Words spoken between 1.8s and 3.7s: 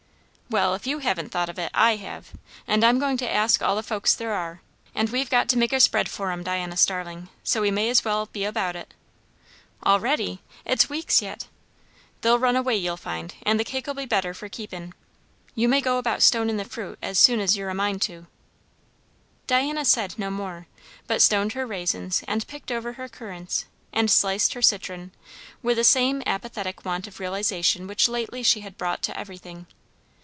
have; and I'm going to ask